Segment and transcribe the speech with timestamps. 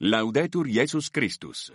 [0.00, 1.70] Laudetur Jesus Christus.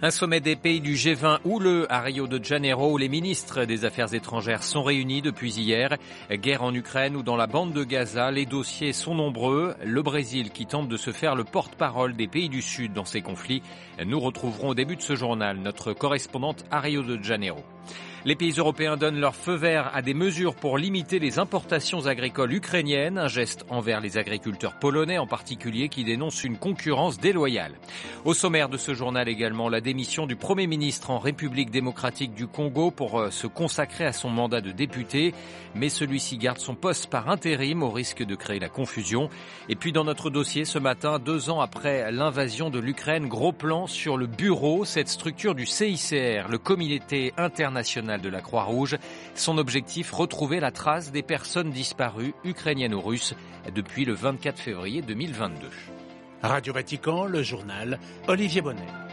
[0.00, 3.84] Un sommet des pays du G20 houleux à Rio de Janeiro où les ministres des
[3.84, 5.96] Affaires étrangères sont réunis depuis hier.
[6.30, 9.74] Guerre en Ukraine ou dans la bande de Gaza, les dossiers sont nombreux.
[9.84, 13.22] Le Brésil qui tente de se faire le porte-parole des pays du Sud dans ces
[13.22, 13.64] conflits.
[14.06, 17.64] Nous retrouverons au début de ce journal notre correspondante à Rio de Janeiro.
[18.24, 22.52] Les pays européens donnent leur feu vert à des mesures pour limiter les importations agricoles
[22.52, 27.74] ukrainiennes, un geste envers les agriculteurs polonais en particulier qui dénoncent une concurrence déloyale.
[28.24, 32.48] Au sommaire de ce journal également, la démission du Premier ministre en République démocratique du
[32.48, 35.32] Congo pour se consacrer à son mandat de député,
[35.76, 39.30] mais celui-ci garde son poste par intérim au risque de créer la confusion.
[39.68, 43.86] Et puis dans notre dossier ce matin, deux ans après l'invasion de l'Ukraine, gros plan
[43.86, 48.98] sur le bureau, cette structure du CICR, le Comité international de la Croix-Rouge.
[49.34, 53.34] Son objectif, retrouver la trace des personnes disparues, ukrainiennes ou russes,
[53.74, 55.68] depuis le 24 février 2022.
[56.42, 59.07] Radio Vatican, le journal, Olivier Bonnet.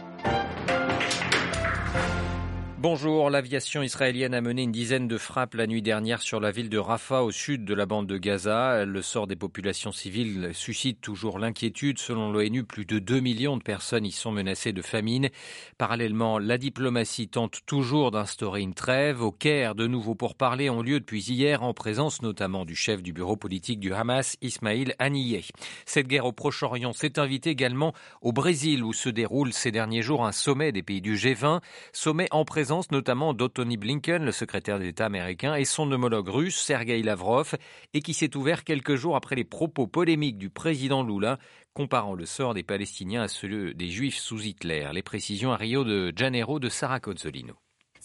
[2.88, 6.68] Bonjour, l'aviation israélienne a mené une dizaine de frappes la nuit dernière sur la ville
[6.68, 8.84] de Rafah au sud de la bande de Gaza.
[8.84, 11.98] Le sort des populations civiles suscite toujours l'inquiétude.
[11.98, 15.30] Selon l'ONU, plus de 2 millions de personnes y sont menacées de famine.
[15.78, 19.20] Parallèlement, la diplomatie tente toujours d'instaurer une trêve.
[19.20, 23.12] Au Caire, de nouveaux pourparlers ont lieu depuis hier en présence notamment du chef du
[23.12, 25.46] bureau politique du Hamas, Ismail Haniyeh.
[25.86, 30.24] Cette guerre au Proche-Orient s'est invitée également au Brésil où se déroule ces derniers jours
[30.24, 31.60] un sommet des pays du G20,
[31.92, 37.02] sommet en présence notamment d'Otony Blinken, le secrétaire d'État américain, et son homologue russe, Sergei
[37.02, 37.54] Lavrov,
[37.94, 41.38] et qui s'est ouvert quelques jours après les propos polémiques du président Lula
[41.74, 44.88] comparant le sort des Palestiniens à ceux des Juifs sous Hitler.
[44.92, 47.54] Les précisions à Rio de Janeiro de Sarah Cozzolino.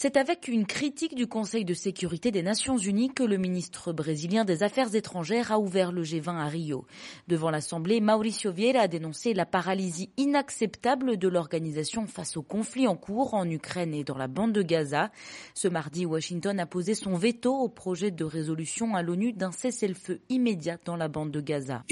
[0.04, 4.46] C'est avec une critique du Conseil de sécurité des Nations Unies que le ministre brésilien
[4.46, 6.88] des Affaires étrangères a ouvert le G20 à Rio.
[7.28, 12.96] Devant l'Assemblée, Mauricio Vieira a dénoncé la paralysie inacceptable de l'organisation face au conflit en
[12.96, 15.12] cours en Ukraine et dans la bande de Gaza.
[15.54, 20.20] Ce mardi, Washington a posé son veto au projet de résolution à l'ONU d'un cessez-le-feu
[20.30, 21.84] immédiat dans la bande de Gaza.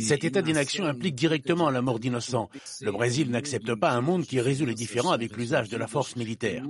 [0.00, 2.50] Cet état d'inaction implique directement la mort d'innocents.
[2.80, 6.16] Le Brésil n'accepte pas un monde qui résout les différends avec l'usage de la force
[6.16, 6.64] militaire.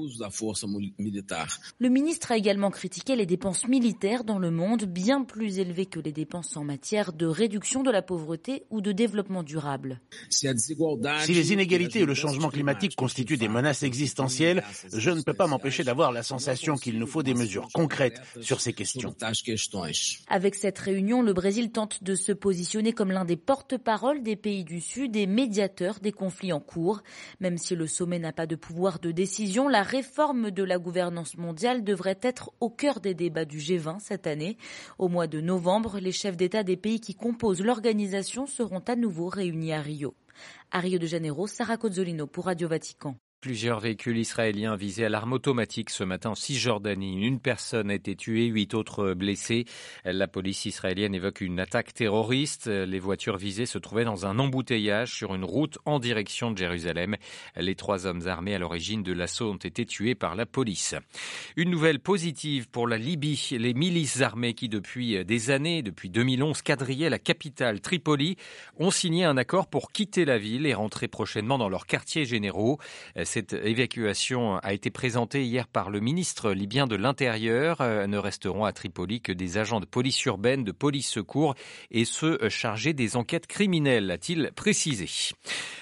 [1.79, 6.01] Le ministre a également critiqué les dépenses militaires dans le monde bien plus élevées que
[6.01, 10.01] les dépenses en matière de réduction de la pauvreté ou de développement durable.
[10.31, 15.47] Si les inégalités et le changement climatique constituent des menaces existentielles, je ne peux pas
[15.47, 19.15] m'empêcher d'avoir la sensation qu'il nous faut des mesures concrètes sur ces questions.
[20.29, 24.65] Avec cette réunion, le Brésil tente de se positionner comme l'un des porte-paroles des pays
[24.65, 27.03] du Sud et médiateurs des conflits en cours.
[27.41, 30.78] Même si le sommet n'a pas de pouvoir de décision, la réforme réforme de la
[30.78, 34.56] gouvernance mondiale devrait être au cœur des débats du G20 cette année.
[34.99, 39.28] Au mois de novembre, les chefs d'État des pays qui composent l'organisation seront à nouveau
[39.28, 40.15] réunis à Rio.
[40.71, 43.15] À Rio de Janeiro, Sarah Cozzolino pour Radio Vatican.
[43.47, 47.25] Plusieurs véhicules israéliens visés à l'arme automatique ce matin en Cisjordanie.
[47.25, 49.67] Une personne a été tuée, huit autres blessés.
[50.05, 52.67] La police israélienne évoque une attaque terroriste.
[52.67, 57.15] Les voitures visées se trouvaient dans un embouteillage sur une route en direction de Jérusalem.
[57.55, 60.97] Les trois hommes armés à l'origine de l'assaut ont été tués par la police.
[61.55, 63.51] Une nouvelle positive pour la Libye.
[63.53, 68.39] Les milices armées qui depuis des années, depuis 2011, quadrillaient la capitale Tripoli,
[68.81, 72.81] ont signé un accord pour quitter la ville et rentrer prochainement dans leurs quartiers généraux.
[73.37, 77.83] Cette évacuation a été présentée hier par le ministre libyen de l'Intérieur.
[77.83, 81.55] Ne resteront à Tripoli que des agents de police urbaine, de police secours
[81.91, 85.35] et ceux chargés des enquêtes criminelles, a-t-il précisé.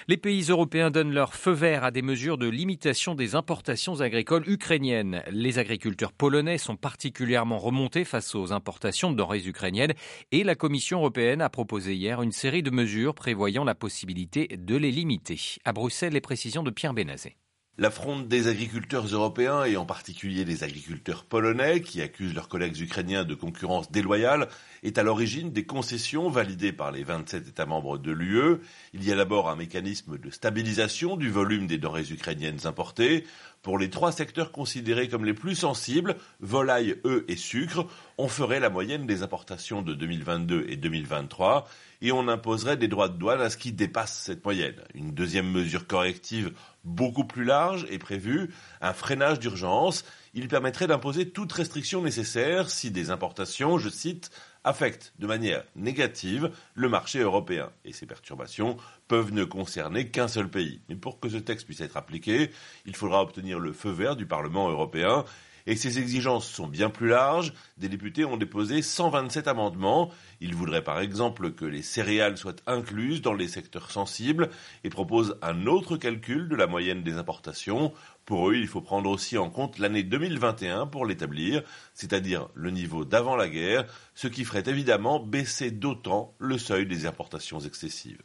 [0.09, 4.49] Les pays européens donnent leur feu vert à des mesures de limitation des importations agricoles
[4.49, 5.23] ukrainiennes.
[5.31, 9.93] Les agriculteurs polonais sont particulièrement remontés face aux importations de denrées ukrainiennes
[10.33, 14.75] et la Commission européenne a proposé hier une série de mesures prévoyant la possibilité de
[14.75, 15.39] les limiter.
[15.63, 17.37] À Bruxelles, les précisions de Pierre Bénazé.
[17.77, 22.79] La fronde des agriculteurs européens et en particulier des agriculteurs polonais qui accusent leurs collègues
[22.79, 24.47] ukrainiens de concurrence déloyale
[24.83, 28.61] est à l'origine des concessions validées par les 27 États membres de l'UE.
[28.93, 33.25] Il y a d'abord un mécanisme de stabilisation du volume des denrées ukrainiennes importées.
[33.65, 37.87] Pour les trois secteurs considérés comme les plus sensibles, volaille, œufs et sucre,
[38.19, 41.67] on ferait la moyenne des importations de 2022 et 2023
[42.03, 44.75] et on imposerait des droits de douane à ce qui dépasse cette moyenne.
[44.93, 46.51] Une deuxième mesure corrective
[46.83, 50.05] beaucoup plus large est prévue, un freinage d'urgence.
[50.35, 54.29] Il permettrait d'imposer toute restriction nécessaire si des importations, je cite,
[54.65, 57.71] affectent de manière négative le marché européen.
[57.85, 58.75] Et ces perturbations
[59.07, 60.81] peuvent ne concerner qu'un seul pays.
[60.89, 62.51] Mais pour que ce texte puisse être appliqué,
[62.85, 65.23] il faudra obtenir le feu vert du Parlement européen
[65.67, 67.53] Et ces exigences sont bien plus larges.
[67.77, 70.11] Des députés ont déposé 127 amendements.
[70.39, 74.49] Ils voudraient par exemple que les céréales soient incluses dans les secteurs sensibles
[74.83, 77.93] et proposent un autre calcul de la moyenne des importations.
[78.25, 81.63] Pour eux, il faut prendre aussi en compte l'année 2021 pour l'établir,
[81.93, 87.07] c'est-à-dire le niveau d'avant la guerre, ce qui ferait évidemment baisser d'autant le seuil des
[87.07, 88.21] importations excessives.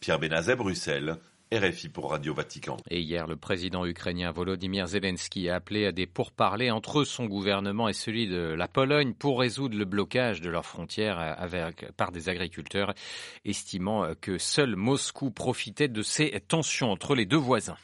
[0.00, 1.16] Pierre Benazet, Bruxelles,
[1.52, 2.78] RFI pour Radio Vatican.
[2.88, 7.88] Et hier, le président ukrainien Volodymyr Zelensky a appelé à des pourparlers entre son gouvernement
[7.88, 11.36] et celui de la Pologne pour résoudre le blocage de leurs frontières
[11.98, 12.94] par des agriculteurs,
[13.44, 17.76] estimant que seul Moscou profitait de ces tensions entre les deux voisins.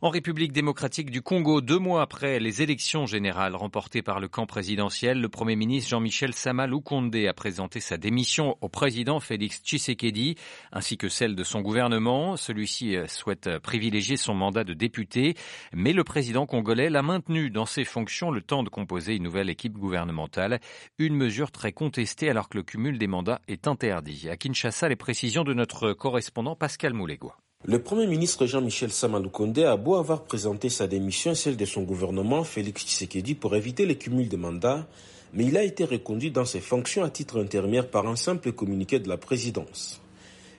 [0.00, 4.46] En République démocratique du Congo, deux mois après les élections générales remportées par le camp
[4.46, 10.36] présidentiel, le Premier ministre Jean-Michel Sama a présenté sa démission au président Félix Tshisekedi,
[10.70, 12.36] ainsi que celle de son gouvernement.
[12.36, 15.34] Celui-ci euh, souhaite euh, privilégier son mandat de député,
[15.72, 19.50] mais le président congolais l'a maintenu dans ses fonctions le temps de composer une nouvelle
[19.50, 20.60] équipe gouvernementale,
[20.98, 24.28] une mesure très contestée alors que le cumul des mandats est interdit.
[24.30, 27.36] À Kinshasa, les précisions de notre correspondant Pascal Moulégois.
[27.66, 31.82] Le Premier ministre Jean-Michel Samaloukonde a beau avoir présenté sa démission et celle de son
[31.82, 34.86] gouvernement, Félix Tshisekedi, pour éviter le cumul de mandats,
[35.34, 39.00] mais il a été reconduit dans ses fonctions à titre intermédiaire par un simple communiqué
[39.00, 40.00] de la présidence.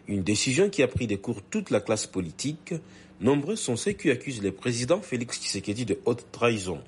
[0.09, 2.73] Une décision qui a pris des cours toute la classe politique.
[3.21, 6.79] Nombreux sont ceux qui accusent le président Félix Tshisekedi de haute trahison.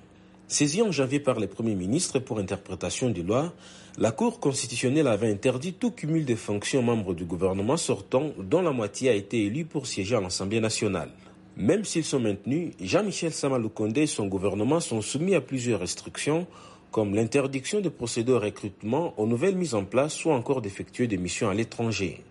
[0.52, 3.54] Saisi en janvier par le Premier ministre pour interprétation des lois,
[3.98, 8.72] la Cour constitutionnelle avait interdit tout cumul de fonctions membres du gouvernement sortant, dont la
[8.72, 11.08] moitié a été élue pour siéger à l'Assemblée nationale.
[11.56, 16.46] Même s'ils sont maintenus, Jean-Michel Samaloukonde et son gouvernement sont soumis à plusieurs restrictions,
[16.92, 21.18] comme l'interdiction de procéder au recrutement aux nouvelles mises en place ou encore d'effectuer des
[21.18, 22.26] missions à l'étranger.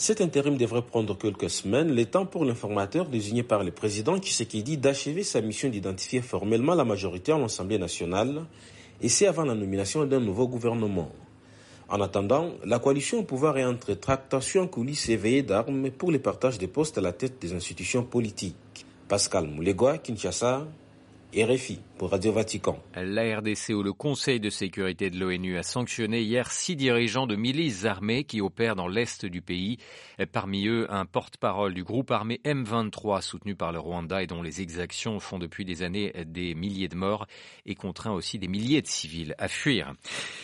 [0.00, 4.76] Cet intérim devrait prendre quelques semaines, le temps pour l'informateur désigné par le président dit
[4.76, 8.46] d'achever sa mission d'identifier formellement la majorité à l'Assemblée nationale
[9.00, 11.10] et c'est avant la nomination d'un nouveau gouvernement.
[11.88, 16.20] En attendant, la coalition au pouvoir est entre tractation en coulisses et d'armes pour le
[16.20, 18.86] partage des postes à la tête des institutions politiques.
[19.08, 20.64] Pascal Moulegoa, Kinshasa,
[21.34, 22.78] RFI pour Radio Vatican.
[22.94, 27.34] La RDC ou le Conseil de sécurité de l'ONU a sanctionné hier six dirigeants de
[27.34, 29.78] milices armées qui opèrent dans l'est du pays.
[30.32, 34.60] Parmi eux, un porte-parole du groupe armé M23 soutenu par le Rwanda et dont les
[34.60, 37.26] exactions font depuis des années des milliers de morts
[37.66, 39.92] et contraint aussi des milliers de civils à fuir.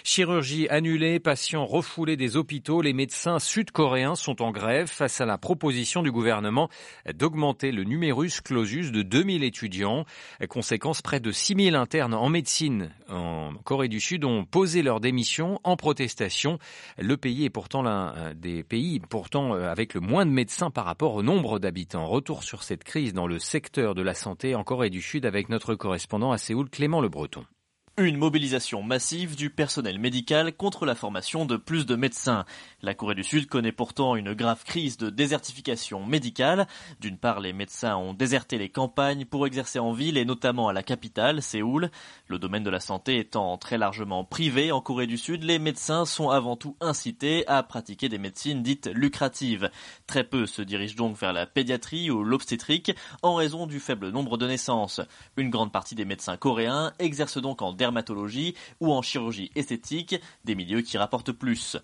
[0.03, 5.39] Chirurgie annulée, patients refoulés des hôpitaux, les médecins sud-coréens sont en grève face à la
[5.39, 6.69] proposition du gouvernement
[7.15, 10.05] d'augmenter le numerus clausus de 2000 étudiants.
[10.49, 15.61] Conséquence, près de 6000 internes en médecine en Corée du Sud ont posé leur démission
[15.63, 16.59] en protestation.
[16.97, 20.87] Le pays est pourtant l'un des pays pourtant euh, avec le moins de médecins par
[20.87, 22.07] rapport au nombre d'habitants.
[22.07, 25.51] Retour sur cette crise dans le secteur de la santé en Corée du Sud avec
[25.51, 27.45] notre correspondant à Séoul, Clément Le Breton.
[27.97, 32.45] Une mobilisation massive du personnel médical contre la formation de plus de médecins.
[32.83, 36.67] La Corée du Sud connaît pourtant une grave crise de désertification médicale.
[37.01, 40.73] D'une part, les médecins ont déserté les campagnes pour exercer en ville et notamment à
[40.73, 41.89] la capitale, Séoul.
[42.27, 46.05] Le domaine de la santé étant très largement privé en Corée du Sud, les médecins
[46.05, 49.71] sont avant tout incités à pratiquer des médecines dites lucratives.
[50.09, 52.91] Très peu se dirigent donc vers la pédiatrie ou l'obstétrique
[53.23, 55.01] en raison du faible nombre de naissances.
[55.37, 60.55] Une grande partie des médecins coréens exercent donc en dermatologie ou en chirurgie esthétique, des
[60.55, 61.77] milieux qui rapportent plus.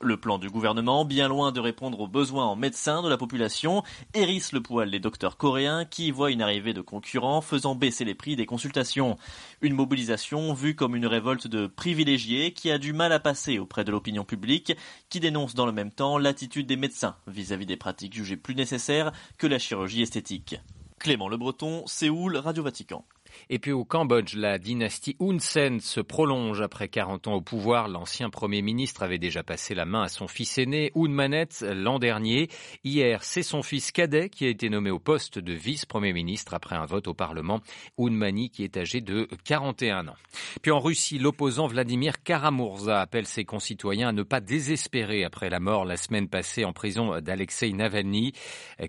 [0.00, 3.82] Le plan du gouvernement, bien loin de répondre aux besoins en médecins de la population,
[4.14, 8.14] hérisse le poil des docteurs coréens qui voient une arrivée de concurrents faisant baisser les
[8.14, 9.16] prix des consultations.
[9.60, 13.84] Une mobilisation vue comme une révolte de privilégiés qui a du mal à passer auprès
[13.84, 14.72] de l'opinion publique,
[15.08, 18.54] qui dénonce dans le même temps l'attitude des médecins vis-à-vis -vis des pratiques jugées plus
[18.54, 20.60] nécessaires que la chirurgie esthétique.
[20.98, 23.04] Clément Le Breton, Séoul, Radio Vatican.
[23.50, 27.88] Et puis au Cambodge, la dynastie Hun Sen se prolonge après 40 ans au pouvoir.
[27.88, 31.98] L'ancien Premier ministre avait déjà passé la main à son fils aîné, Hun Manet, l'an
[31.98, 32.48] dernier.
[32.84, 36.76] Hier, c'est son fils cadet qui a été nommé au poste de vice-premier ministre après
[36.76, 37.60] un vote au Parlement.
[37.98, 40.16] Hun Mani qui est âgé de 41 ans.
[40.62, 45.60] Puis en Russie, l'opposant Vladimir Karamurza appelle ses concitoyens à ne pas désespérer après la
[45.60, 48.32] mort la semaine passée en prison d'Alexei Navalny.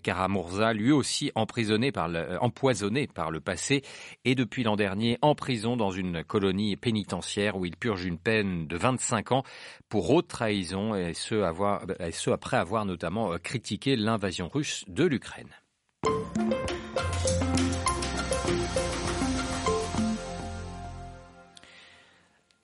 [0.03, 3.83] Karamurza, lui aussi emprisonné par le, empoisonné par le passé,
[4.29, 8.67] et depuis l'an dernier en prison dans une colonie pénitentiaire où il purge une peine
[8.67, 9.43] de 25 ans
[9.89, 15.49] pour haute trahison et ce, après avoir notamment critiqué l'invasion russe de l'Ukraine.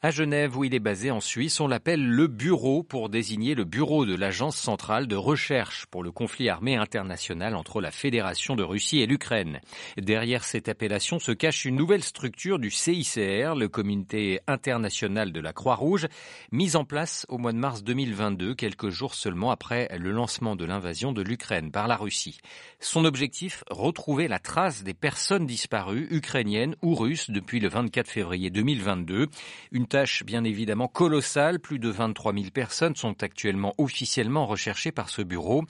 [0.05, 3.63] À Genève, où il est basé en Suisse, on l'appelle le bureau pour désigner le
[3.63, 8.61] bureau de l'Agence centrale de recherche pour le conflit armé international entre la Fédération de
[8.61, 9.61] Russie et l'Ukraine.
[9.97, 15.53] Derrière cette appellation se cache une nouvelle structure du CICR, le Comité international de la
[15.53, 16.05] Croix-Rouge,
[16.51, 20.65] mise en place au mois de mars 2022, quelques jours seulement après le lancement de
[20.65, 22.37] l'invasion de l'Ukraine par la Russie.
[22.79, 28.51] Son objectif, retrouver la trace des personnes disparues, ukrainiennes ou russes, depuis le 24 février
[28.51, 29.29] 2022.
[29.71, 31.57] Une tâche bien évidemment colossale.
[31.57, 35.63] Plus de 23 000 personnes sont actuellement officiellement recherchées par ce bureau.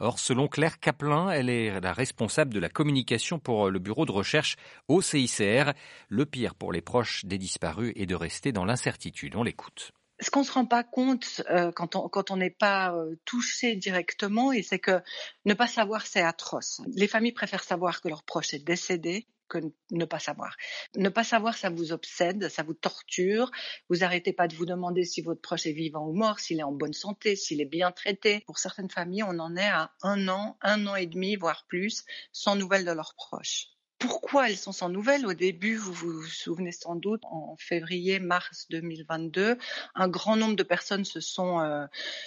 [0.00, 4.12] Or, selon Claire Kaplan, elle est la responsable de la communication pour le bureau de
[4.12, 4.56] recherche
[4.88, 5.72] au CICR.
[6.10, 9.34] Le pire pour les proches des disparus est de rester dans l'incertitude.
[9.34, 12.50] On l'écoute ce qu'on ne se rend pas compte euh, quand on quand on n'est
[12.50, 15.00] pas euh, touché directement, et c'est que
[15.46, 16.82] ne pas savoir c'est atroce.
[16.94, 19.58] Les familles préfèrent savoir que leur proche est décédé que
[19.90, 20.56] ne pas savoir.
[20.96, 23.50] Ne pas savoir, ça vous obsède, ça vous torture.
[23.90, 26.62] Vous arrêtez pas de vous demander si votre proche est vivant ou mort, s'il est
[26.62, 28.42] en bonne santé, s'il est bien traité.
[28.46, 32.04] Pour certaines familles, on en est à un an, un an et demi, voire plus,
[32.32, 33.66] sans nouvelles de leurs proches
[34.00, 35.26] pourquoi elles sont sans nouvelles.
[35.26, 39.58] Au début, vous vous souvenez sans doute, en février-mars 2022,
[39.94, 41.86] un grand nombre de personnes se sont euh,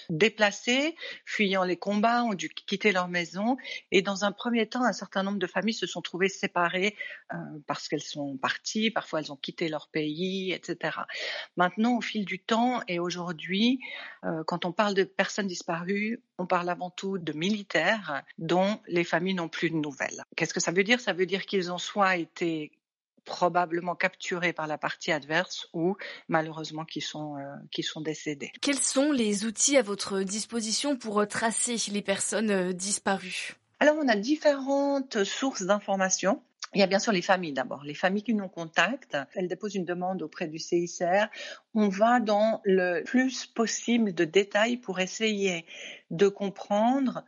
[0.10, 3.58] déplacées, fuyant les combats, ont dû quitter leur maison.
[3.92, 6.96] Et dans un premier temps, un certain nombre de familles se sont trouvées séparées
[7.34, 11.00] euh, parce qu'elles sont parties, parfois elles ont quitté leur pays, etc.
[11.58, 13.80] Maintenant, au fil du temps et aujourd'hui,
[14.26, 19.04] euh, quand on parle de personnes disparues, on parle avant tout de militaires dont les
[19.04, 20.24] familles n'ont plus de nouvelles.
[20.36, 21.00] Qu'est-ce que ça veut dire?
[21.00, 22.72] Ça veut dire qu'ils ont soit été
[23.26, 25.96] probablement capturés par la partie adverse ou
[26.28, 28.52] malheureusement qui sont, euh, qui sont décédés.
[28.62, 33.56] Quels sont les outils à votre disposition pour tracer les personnes euh, disparues?
[33.80, 36.42] Alors on a différentes sources d'informations.
[36.76, 37.84] Il y a bien sûr les familles d'abord.
[37.84, 41.28] Les familles qui nous contactent, elles déposent une demande auprès du CICR.
[41.76, 45.66] On va dans le plus possible de détails pour essayer
[46.10, 47.24] de comprendre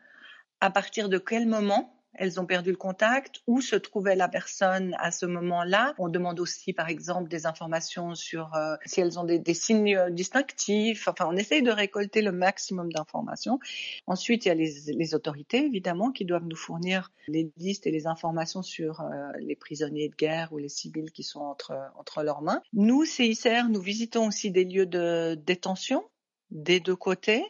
[0.62, 4.96] à partir de quel moment elles ont perdu le contact, où se trouvait la personne
[5.00, 5.94] à ce moment-là?
[5.98, 10.10] On demande aussi, par exemple, des informations sur euh, si elles ont des, signes euh,
[10.10, 11.08] distinctifs.
[11.08, 13.60] Enfin, on essaye de récolter le maximum d'informations.
[14.08, 17.92] Ensuite, il y a les, les, autorités, évidemment, qui doivent nous fournir les listes et
[17.92, 22.24] les informations sur euh, les prisonniers de guerre ou les civils qui sont entre, entre
[22.24, 22.62] leurs mains.
[22.74, 26.04] Nous, CICR, nous visitons aussi des lieux de détention
[26.56, 27.46] des deux côtés.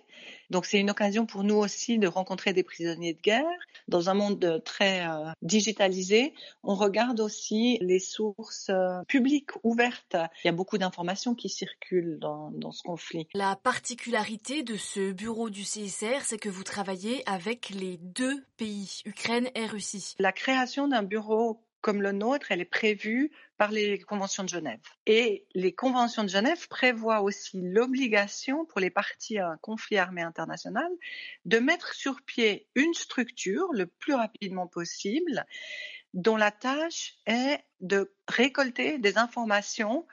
[0.50, 3.46] Donc c'est une occasion pour nous aussi de rencontrer des prisonniers de guerre.
[3.88, 6.34] Dans un monde très euh, digitalisé,
[6.64, 10.16] on regarde aussi les sources euh, publiques ouvertes.
[10.44, 13.28] Il y a beaucoup d'informations qui circulent dans, dans, ce conflit.
[13.34, 19.02] La particularité de ce bureau du CSR, c'est que vous travaillez avec les deux pays,
[19.06, 20.16] Ukraine et Russie.
[20.20, 24.80] La création d'un bureau comme le nôtre, elle est prévue par les conventions de Genève.
[25.06, 30.24] Et les conventions de Genève prévoient aussi l'obligation pour les parties à un conflit armé
[30.24, 30.90] international
[31.46, 35.46] de mettre sur pied une structure le plus rapidement possible
[36.16, 40.08] dont la tâche est de récolter des informations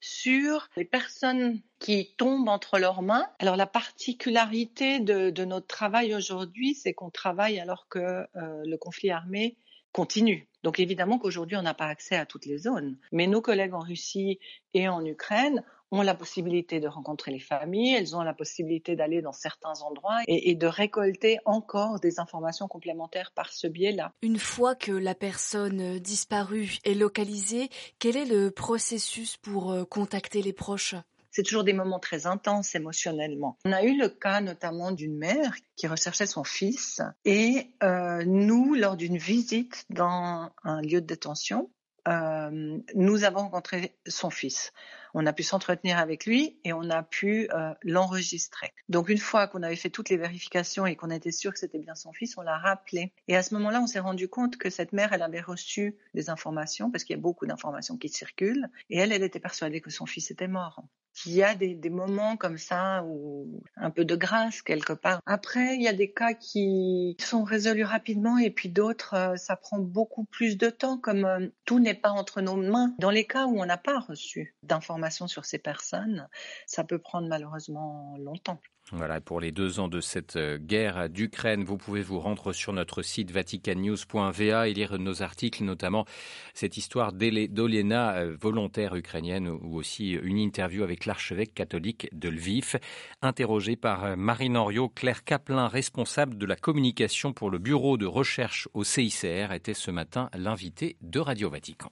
[0.00, 3.28] sur les personnes qui tombent entre leurs mains.
[3.38, 9.10] Alors la particularité de, notre travail aujourd'hui, c'est qu'on travaille alors que euh, le conflit
[9.10, 9.58] armé
[9.92, 10.47] continue.
[10.62, 12.98] Donc évidemment qu'aujourd'hui, on n'a pas accès à toutes les zones.
[13.12, 14.38] Mais nos collègues en Russie
[14.74, 19.22] et en Ukraine ont la possibilité de rencontrer les familles, elles ont la possibilité d'aller
[19.22, 24.12] dans certains endroits et, de récolter encore des informations complémentaires par ce biais-là.
[24.22, 30.42] Une fois que la personne disparue est localisée, quel est le processus pour euh, contacter
[30.42, 30.94] les proches?
[31.38, 33.58] C'est toujours des moments très intenses émotionnellement.
[33.64, 38.74] On a eu le cas notamment d'une mère qui recherchait son fils et euh, nous,
[38.74, 41.70] lors d'une visite dans un lieu de détention,
[42.08, 44.72] euh, nous avons rencontré son fils.
[45.14, 48.72] On a pu s'entretenir avec lui et on a pu euh, l'enregistrer.
[48.88, 51.78] Donc une fois qu'on avait fait toutes les vérifications et qu'on était sûr que c'était
[51.78, 53.12] bien son fils, on l'a rappelé.
[53.28, 56.30] Et à ce moment-là, on s'est rendu compte que cette mère, elle avait reçu des
[56.30, 59.90] informations parce qu'il y a beaucoup d'informations qui circulent et elle, elle était persuadée que
[59.90, 60.82] son fils était mort.
[61.26, 65.20] Il y a des, moments comme ça où un peu de grâce quelque part.
[65.26, 69.56] Après, il y a des cas qui sont résolus rapidement et puis d'autres, euh, ça
[69.56, 72.94] prend beaucoup plus de temps comme euh, tout n'est pas entre nos mains.
[72.98, 74.97] Dans les cas où on n'a pas reçu d'informations
[75.28, 76.28] sur ces personnes,
[76.66, 78.60] ça peut prendre malheureusement longtemps.
[78.92, 82.72] Voilà, pour les deux ans de cette euh, guerre d'Ukraine, vous pouvez vous rendre sur
[82.72, 86.06] notre site vaticannews.va et lire nos articles, notamment
[86.54, 92.78] cette histoire d'Olena, euh, volontaire ukrainienne, ou aussi une interview avec l'archevêque catholique de Lviv,
[93.20, 94.88] interrogé par euh, Marine Henriot.
[94.88, 99.90] Claire Kaplan, responsable de la communication pour le bureau de recherche au CICR, était ce
[99.90, 101.90] matin l'invité de Radio Vatican.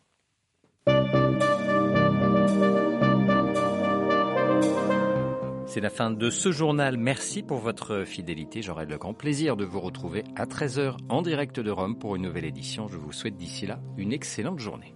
[5.77, 6.97] C'est la fin de ce journal.
[6.97, 8.63] Merci pour votre fidélité.
[8.63, 12.23] J'aurai le grand plaisir de vous retrouver à 13h en direct de Rome pour une
[12.23, 12.89] nouvelle édition.
[12.89, 14.95] Je vous souhaite d'ici là une excellente journée.